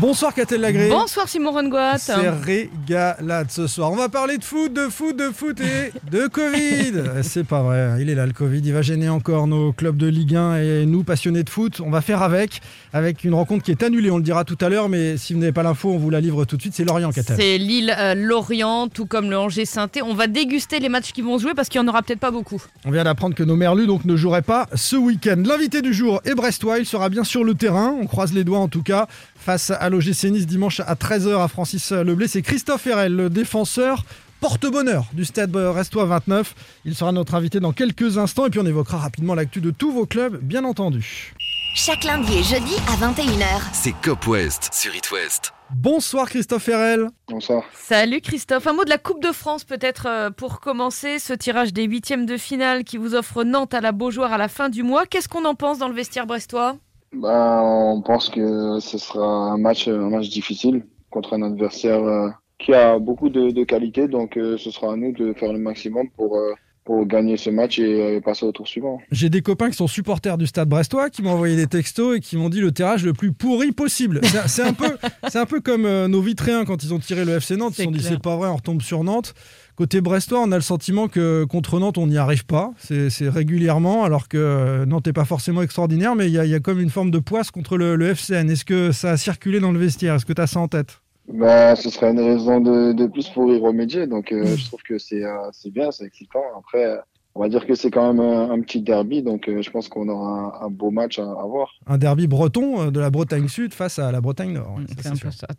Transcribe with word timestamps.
Bonsoir 0.00 0.32
Catel 0.32 0.60
Lagré. 0.60 0.88
Bonsoir 0.88 1.28
Simon 1.28 1.50
Rongoat. 1.50 1.98
C'est 1.98 2.14
régalade 2.28 3.50
ce 3.50 3.66
soir. 3.66 3.90
On 3.90 3.96
va 3.96 4.08
parler 4.08 4.38
de 4.38 4.44
foot, 4.44 4.72
de 4.72 4.88
foot, 4.88 5.16
de 5.16 5.30
foot 5.30 5.60
et 5.60 5.92
de 6.08 6.28
Covid. 6.28 6.92
C'est 7.22 7.42
pas 7.42 7.62
vrai, 7.62 7.96
il 8.00 8.08
est 8.08 8.14
là 8.14 8.24
le 8.24 8.32
Covid. 8.32 8.60
Il 8.64 8.72
va 8.72 8.82
gêner 8.82 9.08
encore 9.08 9.48
nos 9.48 9.72
clubs 9.72 9.96
de 9.96 10.06
Ligue 10.06 10.36
1 10.36 10.56
et 10.58 10.86
nous, 10.86 11.02
passionnés 11.02 11.42
de 11.42 11.50
foot. 11.50 11.80
On 11.84 11.90
va 11.90 12.00
faire 12.00 12.22
avec, 12.22 12.60
avec 12.92 13.24
une 13.24 13.34
rencontre 13.34 13.64
qui 13.64 13.72
est 13.72 13.82
annulée, 13.82 14.12
on 14.12 14.18
le 14.18 14.22
dira 14.22 14.44
tout 14.44 14.58
à 14.60 14.68
l'heure, 14.68 14.88
mais 14.88 15.16
si 15.16 15.34
vous 15.34 15.40
n'avez 15.40 15.52
pas 15.52 15.64
l'info, 15.64 15.90
on 15.90 15.98
vous 15.98 16.10
la 16.10 16.20
livre 16.20 16.44
tout 16.44 16.56
de 16.56 16.60
suite. 16.60 16.74
C'est 16.76 16.84
Lorient 16.84 17.10
Catel. 17.10 17.36
C'est 17.36 17.58
Lille-Lorient, 17.58 18.86
tout 18.88 19.06
comme 19.06 19.30
le 19.30 19.38
Angers 19.38 19.64
saint 19.64 19.88
On 20.04 20.14
va 20.14 20.28
déguster 20.28 20.78
les 20.78 20.88
matchs 20.88 21.10
qui 21.10 21.22
vont 21.22 21.38
jouer 21.38 21.54
parce 21.54 21.68
qu'il 21.68 21.80
n'y 21.80 21.88
en 21.88 21.90
aura 21.90 22.02
peut-être 22.02 22.20
pas 22.20 22.30
beaucoup. 22.30 22.62
On 22.84 22.92
vient 22.92 23.04
d'apprendre 23.04 23.34
que 23.34 23.42
nos 23.42 23.56
merlus 23.56 23.88
donc, 23.88 24.04
ne 24.04 24.14
joueraient 24.14 24.42
pas 24.42 24.68
ce 24.74 24.94
week-end. 24.94 25.42
L'invité 25.44 25.82
du 25.82 25.92
jour 25.92 26.20
est 26.24 26.36
Brestois. 26.36 26.78
Il 26.78 26.86
sera 26.86 27.08
bien 27.08 27.24
sur 27.24 27.42
le 27.42 27.54
terrain. 27.54 27.96
On 28.00 28.06
croise 28.06 28.32
les 28.32 28.44
doigts 28.44 28.60
en 28.60 28.68
tout 28.68 28.84
cas 28.84 29.08
face 29.48 29.70
à 29.70 29.87
l'OGC 29.88 30.24
Nice 30.24 30.46
dimanche 30.46 30.80
à 30.80 30.94
13h 30.94 31.42
à 31.42 31.48
Francis 31.48 31.92
Leblé. 31.92 32.28
C'est 32.28 32.42
Christophe 32.42 32.86
Herel, 32.86 33.14
le 33.14 33.30
défenseur 33.30 34.04
porte-bonheur 34.40 35.06
du 35.12 35.24
stade 35.24 35.50
Brestois 35.50 36.04
29. 36.04 36.54
Il 36.84 36.94
sera 36.94 37.12
notre 37.12 37.34
invité 37.34 37.60
dans 37.60 37.72
quelques 37.72 38.18
instants 38.18 38.46
et 38.46 38.50
puis 38.50 38.60
on 38.60 38.66
évoquera 38.66 38.98
rapidement 38.98 39.34
l'actu 39.34 39.60
de 39.60 39.70
tous 39.70 39.92
vos 39.92 40.06
clubs, 40.06 40.38
bien 40.42 40.64
entendu. 40.64 41.34
Chaque 41.74 42.04
lundi 42.04 42.38
et 42.38 42.42
jeudi 42.42 42.74
à 42.88 42.96
21h. 42.96 43.60
C'est 43.72 43.94
Cop 44.02 44.26
West 44.26 44.70
sur 44.72 44.94
It 44.94 45.10
West. 45.12 45.52
Bonsoir 45.70 46.28
Christophe 46.28 46.68
Herel. 46.68 47.10
Bonsoir. 47.28 47.62
Salut 47.74 48.20
Christophe. 48.20 48.66
Un 48.66 48.72
mot 48.72 48.84
de 48.84 48.90
la 48.90 48.98
Coupe 48.98 49.22
de 49.22 49.32
France 49.32 49.64
peut-être 49.64 50.06
euh, 50.06 50.30
pour 50.30 50.60
commencer 50.60 51.18
ce 51.18 51.34
tirage 51.34 51.72
des 51.72 51.84
huitièmes 51.84 52.24
de 52.24 52.38
finale 52.38 52.84
qui 52.84 52.96
vous 52.96 53.14
offre 53.14 53.44
Nantes 53.44 53.74
à 53.74 53.80
la 53.80 53.92
Beaujoire 53.92 54.32
à 54.32 54.38
la 54.38 54.48
fin 54.48 54.70
du 54.70 54.82
mois. 54.82 55.04
Qu'est-ce 55.06 55.28
qu'on 55.28 55.44
en 55.44 55.54
pense 55.54 55.78
dans 55.78 55.88
le 55.88 55.94
vestiaire 55.94 56.26
brestois? 56.26 56.76
Ben, 57.12 57.62
on 57.62 58.02
pense 58.02 58.28
que 58.28 58.78
ce 58.80 58.98
sera 58.98 59.26
un 59.52 59.58
match, 59.58 59.88
un 59.88 60.10
match 60.10 60.28
difficile 60.28 60.86
contre 61.10 61.34
un 61.34 61.42
adversaire 61.42 62.02
euh, 62.04 62.30
qui 62.58 62.74
a 62.74 62.98
beaucoup 62.98 63.28
de, 63.30 63.50
de 63.50 63.64
qualité. 63.64 64.08
Donc, 64.08 64.36
euh, 64.36 64.58
ce 64.58 64.70
sera 64.70 64.92
à 64.92 64.96
nous 64.96 65.12
de 65.12 65.32
faire 65.32 65.52
le 65.52 65.58
maximum 65.58 66.10
pour, 66.10 66.36
euh, 66.36 66.52
pour 66.88 67.04
gagner 67.04 67.36
ce 67.36 67.50
match 67.50 67.78
et 67.78 68.18
passer 68.24 68.46
au 68.46 68.52
tour 68.52 68.66
suivant. 68.66 68.98
J'ai 69.12 69.28
des 69.28 69.42
copains 69.42 69.68
qui 69.68 69.76
sont 69.76 69.86
supporters 69.86 70.38
du 70.38 70.46
Stade 70.46 70.70
Brestois 70.70 71.10
qui 71.10 71.20
m'ont 71.20 71.32
envoyé 71.32 71.54
des 71.54 71.66
textos 71.66 72.16
et 72.16 72.20
qui 72.20 72.38
m'ont 72.38 72.48
dit 72.48 72.62
le 72.62 72.72
tirage 72.72 73.04
le 73.04 73.12
plus 73.12 73.30
pourri 73.30 73.72
possible. 73.72 74.22
C'est 74.46 74.62
un 74.62 74.72
peu, 74.72 74.96
c'est 75.28 75.38
un 75.38 75.44
peu 75.44 75.60
comme 75.60 75.82
nos 76.06 76.22
Vitréens 76.22 76.64
quand 76.64 76.82
ils 76.82 76.94
ont 76.94 76.98
tiré 76.98 77.26
le 77.26 77.32
FC 77.32 77.56
Nantes. 77.56 77.74
Ils 77.74 77.76
se 77.76 77.84
sont 77.84 77.90
dit 77.90 78.02
c'est 78.02 78.18
pas 78.18 78.36
vrai, 78.36 78.48
on 78.48 78.56
retombe 78.56 78.80
sur 78.80 79.04
Nantes. 79.04 79.34
Côté 79.76 80.00
brestois, 80.00 80.40
on 80.40 80.50
a 80.50 80.56
le 80.56 80.62
sentiment 80.62 81.08
que 81.08 81.44
contre 81.44 81.78
Nantes, 81.78 81.98
on 81.98 82.06
n'y 82.06 82.16
arrive 82.16 82.46
pas. 82.46 82.72
C'est 82.78 83.28
régulièrement, 83.28 84.02
alors 84.02 84.26
que 84.26 84.86
Nantes 84.86 85.06
n'est 85.06 85.12
pas 85.12 85.26
forcément 85.26 85.60
extraordinaire, 85.60 86.16
mais 86.16 86.28
il 86.28 86.32
y, 86.32 86.54
a 86.54 86.58
comme 86.60 86.80
une 86.80 86.90
forme 86.90 87.10
de 87.10 87.18
poisse 87.18 87.50
contre 87.50 87.76
le, 87.76 88.00
FCN. 88.00 88.50
Est-ce 88.50 88.64
que 88.64 88.92
ça 88.92 89.10
a 89.10 89.16
circulé 89.18 89.60
dans 89.60 89.72
le 89.72 89.78
vestiaire? 89.78 90.14
Est-ce 90.14 90.24
que 90.24 90.32
tu 90.32 90.40
as 90.40 90.46
ça 90.46 90.58
en 90.58 90.68
tête? 90.68 91.02
Bah, 91.28 91.76
ce 91.76 91.90
serait 91.90 92.10
une 92.10 92.20
raison 92.20 92.60
de, 92.60 93.06
plus 93.06 93.28
pour 93.28 93.52
y 93.52 93.58
remédier. 93.58 94.06
Donc, 94.06 94.32
euh, 94.32 94.44
je 94.56 94.66
trouve 94.66 94.82
que 94.82 94.98
c'est 94.98 95.22
bien, 95.70 95.90
c'est 95.90 96.04
excitant. 96.04 96.42
Après, 96.56 96.98
on 97.38 97.42
va 97.42 97.48
dire 97.48 97.66
que 97.68 97.76
c'est 97.76 97.92
quand 97.92 98.12
même 98.12 98.20
un, 98.20 98.60
petit 98.62 98.80
derby, 98.80 99.22
donc 99.22 99.48
euh, 99.48 99.62
je 99.62 99.70
pense 99.70 99.88
qu'on 99.88 100.08
aura 100.08 100.60
un, 100.60 100.68
beau 100.70 100.90
match 100.90 101.20
à, 101.20 101.22
voir. 101.22 101.72
Un 101.86 101.96
derby 101.96 102.26
breton 102.26 102.80
euh, 102.80 102.90
de 102.90 102.98
la 102.98 103.10
Bretagne 103.10 103.46
Sud 103.46 103.72
face 103.72 104.00
à 104.00 104.10
la 104.10 104.20
Bretagne 104.20 104.54
Nord. 104.54 104.80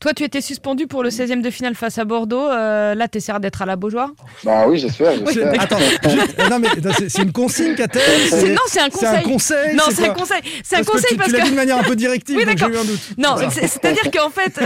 Toi, 0.01 0.13
tu 0.13 0.25
étais 0.25 0.41
suspendu 0.41 0.87
pour 0.87 1.03
le 1.03 1.09
16e 1.09 1.41
de 1.41 1.49
finale 1.49 1.75
face 1.75 1.97
à 1.97 2.03
Bordeaux. 2.03 2.49
Euh, 2.49 2.95
là, 2.95 3.07
tu 3.07 3.19
essaies 3.19 3.31
d'être 3.39 3.61
à 3.61 3.65
la 3.65 3.77
Beaujoire? 3.77 4.09
Bah 4.43 4.67
oui, 4.67 4.77
j'espère. 4.77 5.13
Attends, 5.57 5.77
non, 6.49 6.59
mais 6.59 6.67
c'est 7.07 7.23
une 7.23 7.31
consigne, 7.31 7.75
Catel 7.75 8.01
Non, 8.49 8.59
c'est 8.67 8.81
un 8.81 8.89
conseil. 8.89 9.09
C'est 9.09 9.15
un 9.15 9.31
conseil. 9.31 9.75
Non, 9.77 9.83
c'est 9.89 10.09
un 10.09 10.13
conseil. 10.13 10.41
C'est 10.61 10.75
un 10.75 10.83
conseil 10.83 11.17
parce 11.17 11.31
que. 11.31 11.35
Tu, 11.35 11.39
l'as 11.39 11.45
dit 11.45 11.51
de 11.51 11.55
manière 11.55 11.77
un 11.77 11.83
peu 11.83 11.95
directive, 11.95 12.35
oui, 12.39 12.45
donc 12.45 12.57
j'ai 12.57 12.65
eu 12.65 12.77
un 12.77 12.83
doute. 12.83 12.99
Non, 13.17 13.37
c'est-à-dire 13.49 14.11
qu'en 14.11 14.29
fait, 14.29 14.59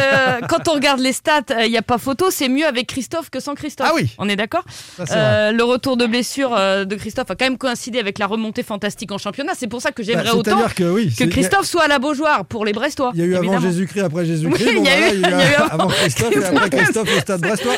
quand 0.50 0.68
on 0.68 0.74
regarde 0.74 1.00
les 1.00 1.14
stats, 1.14 1.42
il 1.64 1.70
n'y 1.70 1.78
a 1.78 1.84
pas 1.84 2.00
photo, 2.00 2.32
c'est 2.32 2.50
mieux 2.50 2.66
avec 2.66 2.88
Christophe 2.88 3.30
que 3.30 3.40
sans 3.40 3.54
Christophe. 3.54 3.88
Ah 3.88 3.94
oui. 3.94 4.10
On 4.18 4.28
est 4.28 4.36
d'accord? 4.36 4.64
Le 4.98 5.62
retour 5.62 5.96
de 5.96 6.08
blessure 6.08 6.50
de 6.50 7.03
Christophe 7.04 7.32
a 7.32 7.36
quand 7.36 7.44
même 7.44 7.58
coïncidé 7.58 8.00
avec 8.00 8.18
la 8.18 8.28
remontée 8.28 8.64
fantastique 8.64 9.12
en 9.12 9.18
championnat. 9.18 9.52
C'est 9.58 9.68
pour 9.68 9.82
ça 9.82 9.92
que 9.92 10.04
j'aimerais 10.04 10.24
bah, 10.24 10.36
autant 10.36 10.58
que, 10.74 11.26
Christophe 11.26 11.66
soit 11.66 11.84
à 11.84 11.88
la 11.90 12.00
Beaujoire 12.00 12.46
pour 12.46 12.64
les 12.64 12.72
Brestois. 12.72 13.12
Il 13.14 13.20
y 13.20 13.24
a 13.24 13.26
eu 13.26 13.36
avant 13.36 13.60
Jésus-Christ, 13.60 14.04
après 14.04 14.26
Jésus-Christ. 14.26 14.70
il, 14.78 14.86
y 14.86 14.88
a 14.88 15.14
eu, 15.14 15.22
avant 15.70 15.90
Christophe 15.90 16.34
et 16.34 16.46
après 16.46 16.70
Christophe 16.70 17.14
au 17.14 17.20
stade 17.20 17.42
Brestois. 17.42 17.74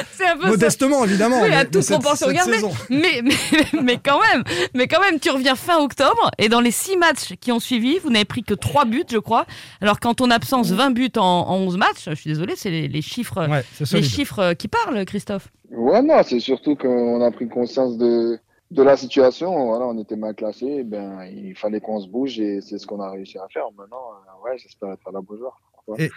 Modestement, 0.45 1.03
évidemment. 1.05 1.41
Oui, 1.41 1.51
à 1.51 1.65
toute 1.65 1.87
proportion 1.87 2.31
gardée. 2.31 2.57
Mais, 2.91 3.21
mais, 3.23 3.81
mais, 3.81 3.97
quand 3.97 4.19
même, 4.21 4.43
mais 4.75 4.87
quand 4.87 5.01
même, 5.01 5.19
tu 5.19 5.31
reviens 5.31 5.55
fin 5.55 5.79
octobre 5.79 6.29
et 6.37 6.47
dans 6.47 6.61
les 6.61 6.69
six 6.69 6.95
matchs 6.95 7.33
qui 7.41 7.51
ont 7.51 7.59
suivi, 7.59 7.97
vous 7.97 8.11
n'avez 8.11 8.25
pris 8.25 8.43
que 8.43 8.53
trois 8.53 8.85
buts, 8.85 9.05
je 9.11 9.17
crois. 9.17 9.47
Alors 9.81 9.99
qu'en 9.99 10.13
ton 10.13 10.29
absence, 10.29 10.69
20 10.69 10.91
buts 10.91 11.11
en, 11.17 11.47
11 11.49 11.77
matchs, 11.77 12.09
je 12.09 12.13
suis 12.13 12.29
désolé, 12.29 12.53
c'est 12.55 12.69
les, 12.69 13.01
chiffres, 13.01 13.47
les 13.91 14.03
chiffres 14.03 14.53
qui 14.53 14.67
parlent, 14.67 15.03
Christophe. 15.05 15.47
Ouais, 15.71 16.03
non, 16.03 16.21
c'est 16.23 16.39
surtout 16.39 16.75
qu'on 16.75 17.21
a 17.21 17.31
pris 17.31 17.49
conscience 17.49 17.97
de, 17.97 18.39
de 18.75 18.83
la 18.83 18.97
situation, 18.97 19.67
voilà, 19.67 19.85
on 19.85 19.97
était 19.97 20.17
mal 20.17 20.35
classé, 20.35 20.83
ben, 20.83 21.23
il 21.23 21.55
fallait 21.55 21.79
qu'on 21.79 22.01
se 22.01 22.09
bouge 22.09 22.39
et 22.41 22.59
c'est 22.59 22.77
ce 22.77 22.85
qu'on 22.85 22.99
a 22.99 23.09
réussi 23.09 23.37
à 23.37 23.47
faire. 23.47 23.71
Maintenant, 23.77 24.11
euh, 24.11 24.43
ouais, 24.43 24.57
j'espère 24.57 24.91
être 24.91 25.07
à 25.07 25.11
la 25.11 25.21
Beaujoire. 25.21 25.61
Et, 25.99 26.11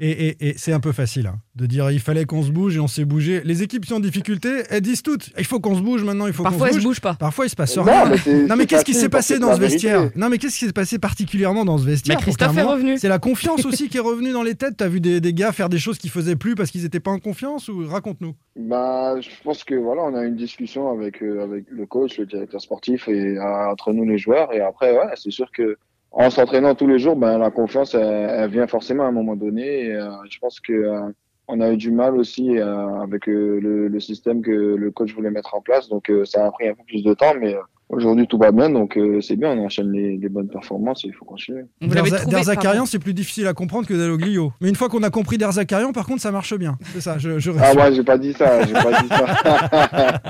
et, 0.00 0.48
et, 0.48 0.54
c'est 0.56 0.72
un 0.72 0.80
peu 0.80 0.90
facile 0.90 1.28
hein, 1.28 1.38
de 1.54 1.66
dire 1.66 1.88
il 1.92 2.00
fallait 2.00 2.24
qu'on 2.24 2.42
se 2.42 2.50
bouge 2.50 2.76
et 2.76 2.80
on 2.80 2.88
s'est 2.88 3.04
bougé. 3.04 3.42
Les 3.44 3.62
équipes 3.62 3.82
qui 3.84 3.90
sont 3.90 3.96
en 3.96 4.00
difficulté, 4.00 4.64
elles 4.68 4.80
disent 4.80 5.02
toutes 5.04 5.30
il 5.38 5.44
faut 5.44 5.60
qu'on 5.60 5.76
se 5.76 5.82
bouge 5.82 6.02
maintenant, 6.02 6.26
il 6.26 6.32
faut 6.32 6.42
Parfois 6.42 6.70
qu'on 6.70 6.78
se 6.78 6.82
bouge. 6.82 7.00
pas. 7.00 7.14
Parfois 7.14 7.46
il 7.46 7.48
se 7.48 7.54
passe 7.54 7.78
rien. 7.78 8.10
non 8.48 8.56
mais 8.56 8.66
qu'est-ce 8.66 8.84
qui 8.84 8.94
s'est 8.94 9.08
passé 9.08 9.38
dans 9.38 9.54
ce 9.54 9.60
vestiaire? 9.60 10.10
Non 10.16 10.28
mais 10.28 10.38
qu'est-ce 10.38 10.58
qui 10.58 10.66
s'est 10.66 10.72
passé 10.72 10.98
particulièrement 10.98 11.64
dans 11.64 11.78
ce 11.78 11.84
vestiaire? 11.84 12.18
Christophe 12.18 12.56
est 12.56 12.62
revenu. 12.62 12.98
C'est 12.98 13.08
la 13.08 13.20
confiance 13.20 13.64
aussi 13.64 13.88
qui 13.88 13.98
est 13.98 14.00
revenue 14.00 14.32
dans 14.32 14.42
les 14.42 14.56
têtes. 14.56 14.76
T'as 14.78 14.88
vu 14.88 15.00
des, 15.00 15.20
des, 15.20 15.32
gars 15.32 15.52
faire 15.52 15.68
des 15.68 15.78
choses 15.78 15.98
qu'ils 15.98 16.10
faisaient 16.10 16.36
plus 16.36 16.56
parce 16.56 16.70
qu'ils 16.72 16.82
n'étaient 16.82 17.00
pas 17.00 17.12
en 17.12 17.20
confiance 17.20 17.68
ou 17.68 17.86
raconte-nous. 17.86 18.34
Bah 18.56 19.20
je 19.20 19.28
pense 19.44 19.62
que 19.62 19.76
voilà 19.76 20.02
on 20.02 20.14
a 20.16 20.24
une 20.24 20.36
discussion 20.36 20.90
avec 20.90 21.22
euh, 21.22 21.44
avec 21.44 21.66
le 21.70 21.86
coach, 21.86 22.18
le 22.18 22.26
directeur 22.26 22.60
sportif 22.60 23.06
et 23.08 23.36
euh, 23.38 23.70
entre 23.70 23.92
nous 23.92 24.04
les 24.04 24.18
joueurs 24.18 24.52
et 24.52 24.60
après 24.60 24.92
ouais 24.92 25.06
c'est 25.14 25.30
sûr 25.30 25.50
que 25.52 25.76
en 26.14 26.30
s'entraînant 26.30 26.74
tous 26.74 26.86
les 26.86 26.98
jours, 26.98 27.16
ben, 27.16 27.38
la 27.38 27.50
confiance, 27.50 27.94
elle, 27.94 28.50
vient 28.50 28.66
forcément 28.66 29.04
à 29.04 29.08
un 29.08 29.12
moment 29.12 29.36
donné. 29.36 29.86
Et, 29.86 29.94
euh, 29.94 30.10
je 30.30 30.38
pense 30.38 30.60
que 30.60 30.72
euh, 30.72 31.00
on 31.48 31.60
a 31.60 31.72
eu 31.72 31.76
du 31.76 31.90
mal 31.90 32.16
aussi 32.16 32.56
euh, 32.56 33.02
avec 33.02 33.26
le, 33.26 33.88
le, 33.88 34.00
système 34.00 34.40
que 34.40 34.50
le 34.50 34.90
coach 34.90 35.12
voulait 35.12 35.30
mettre 35.30 35.54
en 35.54 35.60
place. 35.60 35.88
Donc, 35.88 36.10
ça 36.24 36.46
a 36.46 36.50
pris 36.52 36.68
un 36.68 36.74
peu 36.74 36.84
plus 36.86 37.02
de 37.02 37.12
temps, 37.14 37.34
mais 37.38 37.56
aujourd'hui, 37.88 38.28
tout 38.28 38.38
va 38.38 38.52
bien. 38.52 38.70
Donc, 38.70 38.98
c'est 39.20 39.36
bien, 39.36 39.50
on 39.50 39.64
enchaîne 39.64 39.90
les, 39.90 40.16
les, 40.16 40.28
bonnes 40.28 40.48
performances 40.48 41.04
et 41.04 41.08
il 41.08 41.14
faut 41.14 41.24
continuer. 41.24 41.64
Derzakarian, 41.82 42.86
c'est 42.86 43.00
plus 43.00 43.12
difficile 43.12 43.48
à 43.48 43.52
comprendre 43.52 43.86
que 43.88 43.94
Dalloglio. 43.94 44.52
Mais 44.60 44.68
une 44.68 44.76
fois 44.76 44.88
qu'on 44.88 45.02
a 45.02 45.10
compris 45.10 45.36
Derzakarian, 45.36 45.92
par 45.92 46.06
contre, 46.06 46.22
ça 46.22 46.30
marche 46.30 46.54
bien. 46.54 46.78
C'est 46.94 47.00
ça, 47.00 47.18
je, 47.18 47.40
je 47.40 47.50
Ah, 47.60 47.74
ouais, 47.74 47.92
j'ai 47.92 48.04
pas 48.04 48.16
dit 48.16 48.32
ça. 48.32 48.64
J'ai 48.64 48.72
pas 48.72 49.02
dit 49.02 49.08
ça. 49.08 50.20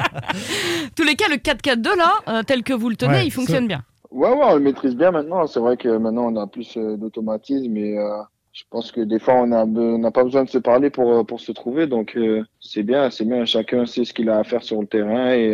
tous 0.96 1.04
les 1.04 1.14
cas, 1.14 1.28
le 1.28 1.36
4-4-2, 1.36 1.96
là, 1.96 2.42
tel 2.44 2.62
que 2.64 2.72
vous 2.72 2.88
le 2.88 2.96
tenez, 2.96 3.24
il 3.24 3.30
fonctionne 3.30 3.68
bien. 3.68 3.84
Ouais, 4.14 4.30
ouais, 4.30 4.44
on 4.44 4.54
le 4.54 4.60
maîtrise 4.60 4.94
bien 4.94 5.10
maintenant. 5.10 5.44
C'est 5.48 5.58
vrai 5.58 5.76
que 5.76 5.88
maintenant 5.88 6.32
on 6.32 6.36
a 6.36 6.46
plus 6.46 6.76
euh, 6.76 6.96
d'automatisme 6.96 7.72
mais 7.72 7.98
euh, 7.98 8.22
je 8.52 8.62
pense 8.70 8.92
que 8.92 9.00
des 9.00 9.18
fois 9.18 9.34
on 9.34 9.50
a 9.50 9.64
on 9.64 9.98
n'a 9.98 10.12
pas 10.12 10.22
besoin 10.22 10.44
de 10.44 10.48
se 10.48 10.58
parler 10.58 10.88
pour 10.88 11.12
euh, 11.12 11.24
pour 11.24 11.40
se 11.40 11.50
trouver. 11.50 11.88
Donc 11.88 12.16
c'est 12.60 12.84
bien, 12.84 13.10
c'est 13.10 13.24
bien. 13.24 13.44
Chacun 13.44 13.86
sait 13.86 14.04
ce 14.04 14.14
qu'il 14.14 14.30
a 14.30 14.38
à 14.38 14.44
faire 14.44 14.62
sur 14.62 14.80
le 14.80 14.86
terrain 14.86 15.32
et 15.32 15.52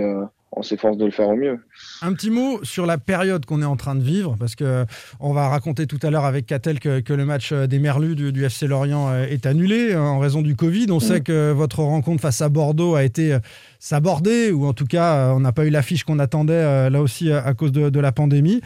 on 0.53 0.63
s'efforce 0.63 0.97
de 0.97 1.05
le 1.05 1.11
faire 1.11 1.29
au 1.29 1.37
mieux. 1.37 1.61
Un 2.03 2.13
petit 2.13 2.31
mot 2.31 2.63
sur 2.65 2.87
la 2.87 2.99
période 2.99 3.47
qu'on 3.47 3.63
est 3.63 3.67
en 3.67 3.77
train 3.77 3.95
de 3.95 4.03
vivre, 4.03 4.37
parce 4.39 4.55
que 4.55 4.85
on 5.21 5.33
va 5.33 5.49
raconter 5.49 5.87
tout 5.87 5.99
à 6.03 6.11
l'heure 6.11 6.25
avec 6.25 6.47
Catel 6.47 6.81
que, 6.81 7.01
que, 7.01 7.13
le 7.13 7.25
match 7.25 7.53
des 7.53 7.79
Merlus 7.79 8.15
du, 8.15 8.45
FC 8.45 8.67
Lorient 8.67 9.15
est 9.15 9.47
annulé 9.47 9.95
en 9.95 10.19
raison 10.19 10.43
du 10.43 10.57
Covid. 10.57 10.87
On 10.91 10.97
mm. 10.97 11.01
sait 11.01 11.21
que 11.21 11.53
votre 11.53 11.81
rencontre 11.81 12.21
face 12.21 12.41
à 12.41 12.49
Bordeaux 12.49 12.95
a 12.95 13.05
été 13.05 13.39
sabordée, 13.81 14.53
ou 14.53 14.67
en 14.67 14.73
tout 14.73 14.87
cas, 14.87 15.33
on 15.35 15.41
n'a 15.41 15.53
pas 15.53 15.65
eu 15.65 15.71
l'affiche 15.71 16.05
qu'on 16.05 16.19
attendait 16.19 16.53
euh, 16.53 16.91
là 16.91 17.01
aussi 17.01 17.33
à, 17.33 17.55
cause 17.55 17.73
de, 17.73 18.01
la 18.01 18.13
pandémie. 18.13 18.61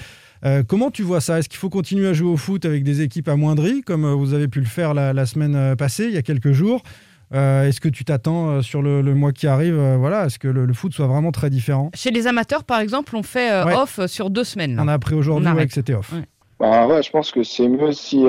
Euh, 0.44 0.62
comment 0.67 0.91
tu 0.91 1.03
vois 1.03 1.20
ça? 1.20 1.38
Est-ce 1.38 1.49
qu'il 1.49 1.59
faut 1.59 1.70
continuer 1.70 2.09
à 2.09 2.12
jouer 2.12 2.29
au 2.29 2.37
foot 2.37 2.64
avec 2.64 2.85
des 2.85 3.00
équipes 3.00 3.29
amoindries, 3.29 3.82
comme 3.82 4.06
vous 4.12 4.35
avez 4.35 4.49
pu 4.49 4.61
le 4.61 4.67
faire 4.67 4.93
la 4.93 5.26
semaine 5.26 5.76
passée, 5.76 6.05
il 6.05 6.12
y 6.12 6.19
a 6.19 6.23
quelques 6.23 6.53
jours? 6.53 6.82
Euh, 7.35 7.67
est-ce 7.67 7.81
que 7.81 7.89
tu 7.89 8.05
t'attends 8.05 8.49
euh, 8.49 8.63
sur 8.63 8.81
le, 8.81 9.03
mois 9.15 9.33
qui 9.33 9.47
arrive 9.47 9.79
euh, 9.79 9.97
voilà, 9.97 10.27
Est-ce 10.27 10.39
que 10.39 10.47
le, 10.47 10.73
foot 10.73 10.93
soit 10.93 11.07
vraiment 11.07 11.33
très 11.33 11.51
différent? 11.51 11.91
Chez 11.95 12.11
les 12.11 12.27
amateurs, 12.27 12.65
par 12.65 12.81
exemple, 12.81 13.17
on 13.17 13.23
fait 13.23 13.51
off 13.75 14.05
sur 14.07 14.31
deux 14.31 14.45
semaines. 14.45 14.79
On 14.81 14.89
a 14.89 14.93
appris 14.93 15.15
aujourd'hui 15.15 15.67
que 15.67 15.73
c'était 15.73 15.95
off. 15.95 16.15
Bah, 16.61 16.87
ouais, 16.87 17.03
je 17.03 17.11
pense 17.11 17.33
que 17.33 17.43
c'est 17.43 17.69
mieux 17.69 17.93
si 17.93 18.27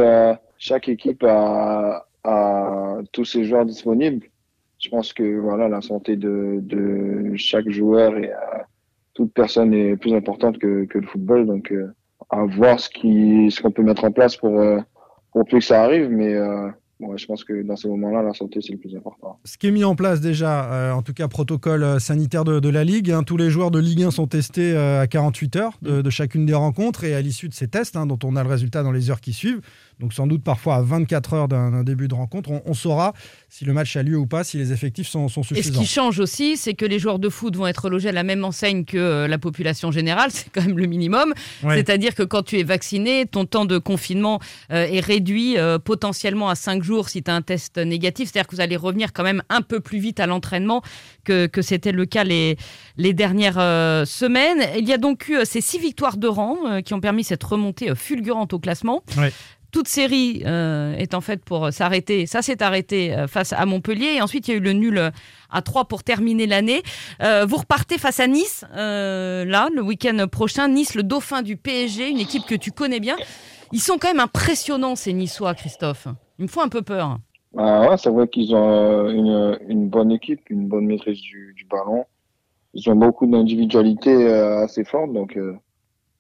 chaque 0.58 0.90
équipe 0.90 1.24
a, 1.24 2.06
tous 3.12 3.26
ses 3.26 3.46
joueurs 3.46 3.66
disponibles. 3.66 4.26
Je 4.80 4.90
pense 4.90 5.14
que 5.14 5.40
voilà, 5.40 5.68
la 5.70 5.82
santé 5.82 6.16
de, 6.16 7.34
chaque 7.36 7.70
joueur 7.70 8.18
et 8.18 8.32
toute 9.14 9.34
personne 9.34 9.74
est 9.74 9.96
plus 9.96 10.14
importante 10.14 10.58
que, 10.58 10.88
le 10.92 11.08
football. 11.08 11.46
Donc, 11.46 11.74
à 12.32 12.44
voir 12.46 12.80
ce 12.80 12.90
qu'on 12.90 13.50
ce 13.52 13.62
qu'on 13.62 13.72
peut 13.72 13.84
mettre 13.84 14.04
en 14.04 14.12
place 14.12 14.36
pour, 14.36 14.60
pour 15.32 15.46
plus 15.46 15.60
que 15.60 15.66
ça 15.66 15.84
arrive. 15.84 16.10
Mais 16.10 16.36
moi, 17.00 17.18
je 17.18 17.26
pense 17.26 17.44
que 17.44 17.62
dans 17.62 17.76
ces 17.76 17.90
moments-là, 17.90 18.22
la 18.22 18.34
santé, 18.34 18.62
c'est 18.62 18.72
le 18.72 18.78
plus 18.78 18.96
important. 18.96 19.38
Ce 19.44 19.58
qui 19.58 19.68
est 19.68 19.72
mis 19.72 19.84
en 19.84 19.96
place 19.96 20.22
déjà, 20.22 20.72
euh, 20.72 20.92
en 20.94 21.02
tout 21.02 21.14
cas 21.14 21.28
protocole 21.28 21.84
euh, 21.84 22.00
sanitaire 22.00 22.46
de, 22.46 22.70
la 22.70 22.84
Ligue, 22.86 23.12
hein, 23.12 23.24
tous 23.24 23.36
les 23.36 23.50
joueurs 23.50 23.70
de 23.70 23.80
Ligue 23.80 24.04
1 24.04 24.12
sont 24.12 24.28
testés 24.28 24.74
euh, 24.74 25.02
à 25.02 25.08
48 25.08 25.56
heures 25.58 25.78
de, 25.82 26.10
chacune 26.10 26.46
des 26.46 26.54
rencontres 26.54 27.04
et 27.04 27.14
à 27.14 27.22
l'issue 27.22 27.50
de 27.50 27.54
ces 27.54 27.68
tests, 27.68 27.98
hein, 27.98 28.06
dont 28.06 28.20
on 28.24 28.38
a 28.38 28.44
le 28.44 28.50
résultat 28.50 28.82
dans 28.82 28.94
les 28.94 29.12
heures 29.12 29.20
qui 29.20 29.34
suivent, 29.34 29.60
donc 30.00 30.14
sans 30.14 30.28
doute 30.28 30.44
parfois 30.44 30.76
à 30.76 30.82
24 30.82 31.34
heures 31.34 31.48
d'un 31.48 31.84
début 31.84 32.08
de 32.08 32.14
rencontre, 32.14 32.50
on, 32.66 32.74
saura 32.74 33.14
si 33.48 33.64
le 33.64 33.72
match 33.72 33.96
a 33.96 34.04
lieu 34.04 34.18
ou 34.18 34.28
pas, 34.28 34.44
si 34.44 34.58
les 34.58 34.74
effectifs 34.74 35.08
sont, 35.08 35.30
suffisants. 35.30 35.56
Et 35.56 35.64
ce 35.64 35.72
qui 35.72 35.86
change 35.86 36.20
aussi, 36.20 36.58
c'est 36.58 36.74
que 36.74 36.86
les 36.86 37.00
joueurs 37.00 37.20
de 37.20 37.30
foot 37.30 37.56
vont 37.56 37.66
être 37.66 37.90
logés 37.90 38.10
à 38.10 38.12
la 38.12 38.24
même 38.24 38.44
enseigne 38.44 38.84
que 38.84 38.98
euh, 38.98 39.28
la 39.28 39.38
population 39.38 39.92
générale, 39.92 40.30
c'est 40.34 40.50
quand 40.52 40.62
même 40.62 40.78
le 40.78 40.86
minimum. 40.86 41.34
C'est-à-dire 41.62 42.14
que 42.14 42.24
quand 42.24 42.44
tu 42.44 42.60
es 42.60 42.64
vacciné, 42.64 43.26
ton 43.26 43.46
temps 43.46 43.66
de 43.66 43.78
confinement 43.78 44.40
euh, 44.72 44.86
est 44.86 45.00
réduit 45.00 45.58
euh, 45.58 45.80
potentiellement 45.80 46.50
à 46.50 46.56
5 46.56 46.84
jours 46.84 47.08
si 47.08 47.24
tu 47.24 47.32
as 47.32 47.36
un 47.36 47.42
test 47.42 47.78
négatif. 47.78 48.30
C'est-à-dire 48.32 48.48
que 48.48 48.56
vous 48.56 48.62
allez 48.62 48.76
revenir 48.76 49.14
quand 49.14 49.24
même 49.24 49.44
un 49.50 49.62
peu 49.62 49.80
plus 49.80 50.00
vite 50.00 50.20
à 50.20 50.28
l'entraînement 50.28 50.82
que, 51.24 51.48
que 51.48 51.62
c'était 51.62 51.94
le 51.94 52.06
cas 52.06 52.26
les, 52.26 52.58
les 52.98 53.14
dernières 53.14 53.56
semaines. 54.06 54.68
Il 54.78 54.88
y 54.88 54.94
a 54.94 54.98
donc 54.98 55.30
eu 55.30 55.38
ces 55.46 55.62
six 55.62 55.80
victoires 55.80 56.18
de 56.18 56.28
rang 56.28 56.82
qui 56.84 56.94
ont 56.94 57.00
permis 57.00 57.24
cette 57.24 57.44
remontée 57.44 57.96
fulgurante 57.96 58.54
au 58.54 58.60
classement 58.60 59.04
toute 59.76 59.90
série 59.90 60.42
euh, 60.46 60.96
est 60.96 61.14
en 61.14 61.20
fait 61.20 61.44
pour 61.44 61.74
s'arrêter. 61.74 62.28
Ça 62.28 62.42
s'est 62.42 62.64
arrêté 62.64 63.14
euh, 63.14 63.28
face 63.28 63.52
à 63.52 63.66
Montpellier. 63.66 64.14
Et 64.16 64.22
ensuite, 64.22 64.48
il 64.48 64.52
y 64.52 64.54
a 64.54 64.58
eu 64.58 64.62
le 64.62 64.72
nul 64.72 64.98
euh, 64.98 65.10
à 65.50 65.62
3 65.62 65.84
pour 65.84 66.02
terminer 66.02 66.48
l'année. 66.48 66.82
vous 67.20 67.58
repartez 67.58 67.98
face 67.98 68.22
à 68.22 68.28
Nice, 68.28 68.64
là, 68.74 69.68
le 69.70 69.82
week-end 69.82 70.28
prochain. 70.32 70.70
Nice, 70.70 70.96
le 70.96 71.04
dauphin 71.04 71.42
du 71.42 71.58
PSG, 71.58 72.10
une 72.10 72.20
équipe 72.20 72.46
que 72.46 72.56
tu 72.56 72.72
connais 72.72 73.02
bien. 73.02 73.18
Ils 73.74 73.82
sont 73.82 73.98
quand 74.00 74.08
même 74.08 74.22
impressionnants, 74.22 74.96
ces 74.96 75.12
Niçois, 75.12 75.54
Christophe. 75.56 76.08
Ils 76.40 76.44
me 76.44 76.48
font 76.48 76.62
un 76.62 76.70
peu 76.70 76.82
peur. 76.82 77.18
Ah 77.58 77.90
ouais, 77.90 77.98
c'est 77.98 78.10
vrai 78.10 78.30
qu'ils 78.30 78.56
ont 78.56 79.10
une, 79.10 79.90
bonne 79.90 80.12
équipe, 80.12 80.40
une 80.50 80.70
bonne 80.70 80.86
maîtrise 80.86 81.20
du, 81.20 81.54
du 81.54 81.66
ballon. 81.66 82.06
Ils 82.74 82.90
ont 82.90 82.96
beaucoup 82.96 83.28
d'individualité 83.28 84.26
assez 84.30 84.86
forte. 84.86 85.12
Donc, 85.12 85.38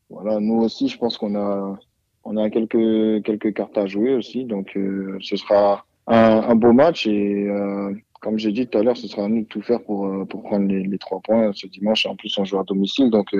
voilà, 0.09 0.41
nous 0.41 0.61
aussi, 0.61 0.89
je 0.89 0.97
pense 0.97 1.17
qu'on 1.17 1.35
a 1.35 1.79
on 2.25 2.37
a 2.37 2.49
quelques 2.49 3.23
quelques 3.23 3.53
cartes 3.53 3.77
à 3.77 3.85
jouer 3.85 4.15
aussi, 4.15 4.45
donc 4.45 4.75
euh, 4.75 5.17
ce 5.21 5.37
sera 5.37 5.85
un, 6.07 6.55
beau 6.55 6.73
match 6.73 7.07
et 7.07 7.47
euh, 7.47 7.93
comme 8.21 8.37
j'ai 8.37 8.51
dit 8.51 8.67
tout 8.67 8.77
à 8.79 8.83
l'heure, 8.83 8.97
ce 8.97 9.07
sera 9.07 9.25
à 9.25 9.27
nous 9.27 9.41
de 9.41 9.47
tout 9.47 9.61
faire 9.61 9.81
pour 9.83 10.07
euh, 10.07 10.25
pour 10.25 10.43
prendre 10.43 10.67
les, 10.67 10.97
trois 10.97 11.21
points 11.21 11.51
ce 11.53 11.67
dimanche. 11.67 12.05
En 12.05 12.15
plus, 12.15 12.35
on 12.37 12.45
joue 12.45 12.59
à 12.59 12.63
domicile, 12.63 13.09
donc 13.09 13.35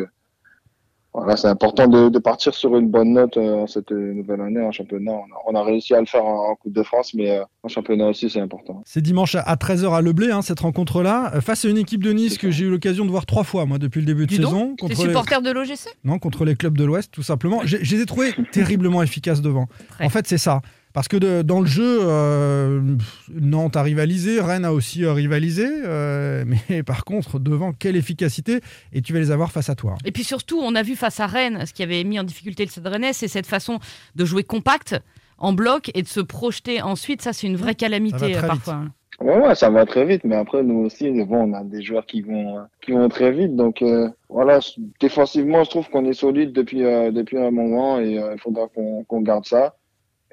voilà, 1.16 1.38
c'est 1.38 1.48
important 1.48 1.88
de, 1.88 2.20
partir 2.20 2.54
sur 2.54 2.76
une 2.76 2.90
bonne 2.90 3.14
note 3.14 3.38
en 3.38 3.68
cette 3.68 3.92
nouvelle 3.92 4.42
année 4.42 4.62
en 4.62 4.72
championnat. 4.72 5.14
On 5.48 5.56
a, 5.56 5.64
réussi 5.64 5.94
à 5.94 6.00
le 6.00 6.06
faire 6.06 6.26
en, 6.26 6.56
Coupe 6.56 6.74
de 6.74 6.84
France, 6.84 7.14
mais 7.14 7.40
en 7.64 7.68
championnat 7.68 8.08
aussi, 8.08 8.30
c'est 8.30 8.40
important. 8.40 8.82
C'est 8.86 9.02
dimanche 9.02 9.36
à 9.36 9.56
13h 9.56 9.94
à 9.94 10.02
Leblé, 10.02 10.32
hein, 10.32 10.42
cette 10.42 10.60
rencontre-là, 10.60 11.40
face 11.42 11.66
à 11.66 11.70
une 11.70 11.78
équipe 11.78 12.04
de 12.04 12.12
Nice 12.12 12.38
que 12.38 12.52
j'ai 12.52 12.66
eu 12.66 12.70
l'occasion 12.70 13.06
de 13.06 13.12
voir 13.12 13.26
trois 13.26 13.44
fois, 13.44 13.66
moi, 13.66 13.78
depuis 13.78 14.02
le 14.02 14.06
début 14.06 14.26
de 14.26 14.32
saison. 14.32 14.76
Contre 14.78 14.96
supporter 14.96 15.42
de 15.42 15.52
l'OGC 15.52 15.88
Non, 16.04 16.20
contre 16.20 16.46
les 16.46 16.56
clubs 16.56 16.78
de 16.78 16.84
l'Ouest, 16.84 17.12
tout 17.12 17.24
simplement. 17.24 17.62
Je 17.64 17.78
les 17.78 18.02
ai 18.02 18.06
trouvés 18.06 18.34
terriblement 18.52 19.02
efficaces 19.02 19.42
devant. 19.42 19.68
En 20.02 20.10
fait, 20.10 20.28
c'est 20.28 20.38
ça. 20.38 20.62
Parce 20.96 21.10
que 21.10 21.42
dans 21.42 21.60
le 21.60 21.66
jeu, 21.66 22.00
euh, 22.04 22.80
Nantes 23.30 23.76
a 23.76 23.84
rivalisé, 23.84 24.40
Rennes 24.40 24.64
a 24.64 24.72
aussi 24.72 25.04
euh, 25.04 25.12
rivalisé, 25.12 25.68
euh, 25.68 26.46
mais 26.70 26.84
par 26.84 27.04
contre, 27.04 27.38
devant, 27.38 27.74
quelle 27.74 27.98
efficacité 27.98 28.62
Et 28.94 29.02
tu 29.02 29.12
vas 29.12 29.20
les 29.20 29.30
avoir 29.30 29.52
face 29.52 29.70
à 29.70 29.76
toi. 29.76 29.96
Et 30.06 30.14
puis 30.14 30.24
surtout, 30.24 30.58
on 30.58 30.74
a 30.74 30.84
vu 30.84 30.96
face 30.96 31.20
à 31.20 31.28
Rennes, 31.28 31.66
ce 31.66 31.74
qui 31.74 31.84
avait 31.84 32.06
mis 32.06 32.18
en 32.18 32.24
difficulté 32.24 32.64
le 32.64 32.70
Stade 32.70 32.88
Rennais, 32.88 33.12
c'est 33.12 33.28
cette 33.28 33.46
façon 33.46 33.80
de 34.16 34.24
jouer 34.24 34.46
compact, 34.46 34.96
en 35.38 35.52
bloc, 35.52 35.92
et 35.96 36.02
de 36.02 36.08
se 36.08 36.22
projeter 36.22 36.82
ensuite. 36.82 37.22
Ça, 37.22 37.34
c'est 37.34 37.48
une 37.48 37.58
vraie 37.58 37.76
calamité 37.76 38.32
parfois. 38.40 38.84
Ouais, 39.20 39.54
ça 39.56 39.70
va 39.70 39.86
très 39.86 40.06
vite, 40.06 40.24
mais 40.24 40.38
après, 40.38 40.64
nous 40.64 40.86
aussi, 40.86 41.12
bon, 41.12 41.52
on 41.52 41.54
a 41.54 41.66
des 41.66 41.82
joueurs 41.84 42.06
qui 42.06 42.22
vont, 42.22 42.60
qui 42.82 42.94
vont 42.94 43.10
très 43.10 43.34
vite. 43.34 43.54
Donc, 43.58 43.84
voilà, 44.30 44.60
défensivement, 45.02 45.66
je 45.66 45.72
trouve 45.72 45.90
qu'on 45.90 46.06
est 46.06 46.14
solide 46.14 46.54
depuis, 46.54 46.80
depuis 46.80 47.38
un 47.38 47.52
moment 47.52 48.00
et 48.00 48.14
il 48.14 48.40
faudra 48.40 48.68
qu'on 48.70 49.22
garde 49.22 49.46
ça. 49.46 49.76